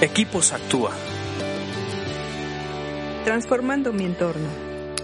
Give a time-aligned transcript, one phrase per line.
[0.00, 0.90] Equipos Actúa.
[3.24, 4.46] Transformando mi entorno.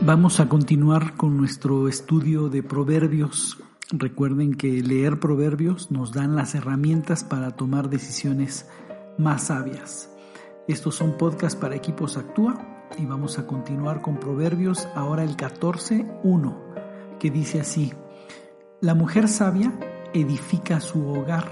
[0.00, 3.58] Vamos a continuar con nuestro estudio de proverbios.
[3.90, 8.66] Recuerden que leer proverbios nos dan las herramientas para tomar decisiones
[9.18, 10.10] más sabias.
[10.68, 16.68] Estos son podcasts para Equipos Actúa y vamos a continuar con proverbios ahora el 14.1
[17.18, 17.92] que dice así,
[18.80, 19.72] la mujer sabia
[20.14, 21.50] edifica su hogar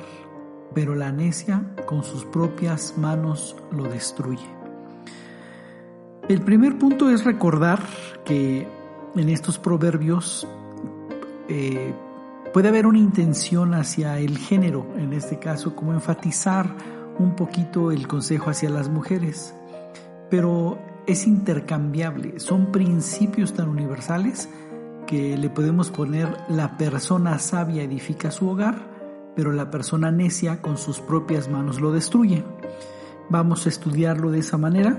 [0.77, 4.45] pero la necia con sus propias manos lo destruye.
[6.29, 7.81] El primer punto es recordar
[8.27, 8.69] que
[9.15, 10.47] en estos proverbios
[11.49, 11.95] eh,
[12.53, 16.77] puede haber una intención hacia el género, en este caso, como enfatizar
[17.19, 19.55] un poquito el consejo hacia las mujeres,
[20.29, 24.51] pero es intercambiable, son principios tan universales
[25.07, 28.96] que le podemos poner la persona sabia edifica su hogar,
[29.37, 32.43] pero la persona necia con sus propias manos lo destruye.
[33.29, 34.99] Vamos a estudiarlo de esa manera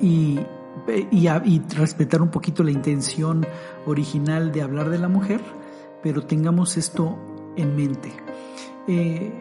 [0.00, 0.40] y,
[1.10, 3.46] y, respetar un poquito la intención
[3.86, 5.42] original de hablar de la mujer,
[6.02, 7.18] pero tengamos esto
[7.56, 8.12] en mente.
[8.86, 9.32] Eh,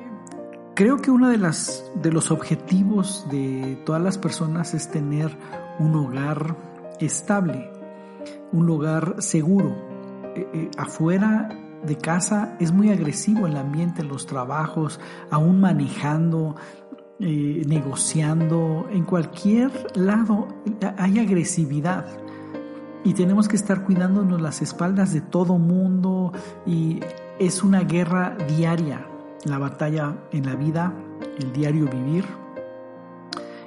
[0.75, 5.31] creo que uno de, de los objetivos de todas las personas es tener
[5.79, 6.57] un hogar
[6.99, 7.71] estable,
[8.51, 9.87] un hogar seguro.
[10.35, 11.49] Eh, eh, afuera
[11.85, 16.55] de casa es muy agresivo el ambiente, los trabajos, aún manejando,
[17.19, 20.47] eh, negociando, en cualquier lado
[20.97, 22.05] hay agresividad.
[23.03, 26.33] Y tenemos que estar cuidándonos las espaldas de todo mundo
[26.65, 26.99] y
[27.39, 29.07] es una guerra diaria,
[29.45, 30.93] la batalla en la vida,
[31.39, 32.25] el diario vivir.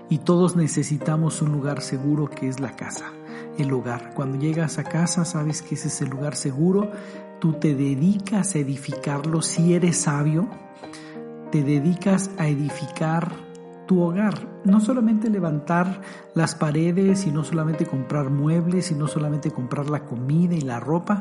[0.09, 3.13] Y todos necesitamos un lugar seguro que es la casa,
[3.57, 4.13] el hogar.
[4.15, 6.91] Cuando llegas a casa sabes que ese es el lugar seguro
[7.41, 10.49] tú te dedicas a edificarlo, si eres sabio,
[11.51, 13.33] te dedicas a edificar
[13.87, 14.47] tu hogar.
[14.65, 16.03] No solamente levantar
[16.35, 20.79] las paredes y no solamente comprar muebles y no solamente comprar la comida y la
[20.79, 21.21] ropa,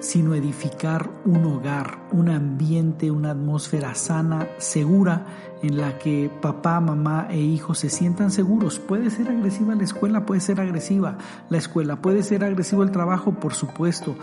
[0.00, 5.26] sino edificar un hogar, un ambiente, una atmósfera sana, segura,
[5.62, 8.78] en la que papá, mamá e hijos se sientan seguros.
[8.78, 11.16] Puede ser agresiva la escuela, puede ser agresiva
[11.48, 14.16] la escuela, puede ser agresivo el trabajo, por supuesto,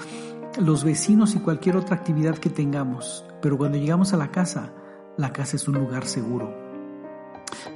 [0.59, 4.71] los vecinos y cualquier otra actividad que tengamos, pero cuando llegamos a la casa,
[5.17, 6.53] la casa es un lugar seguro.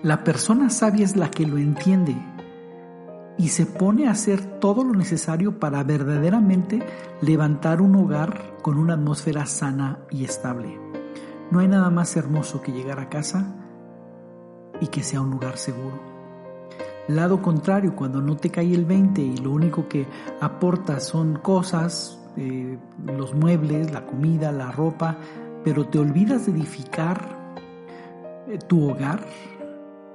[0.04, 2.16] La persona sabia es la que lo entiende
[3.38, 6.84] y se pone a hacer todo lo necesario para verdaderamente
[7.22, 10.80] levantar un hogar con una atmósfera sana y estable.
[11.52, 13.56] No hay nada más hermoso que llegar a casa
[14.82, 16.00] y que sea un lugar seguro.
[17.08, 20.08] Lado contrario, cuando no te cae el 20 y lo único que
[20.42, 25.18] aporta son cosas, eh, los muebles, la comida, la ropa,
[25.64, 27.56] pero te olvidas de edificar
[28.48, 29.25] eh, tu hogar,